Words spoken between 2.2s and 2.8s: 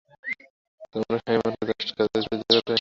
দেখাতে হবে।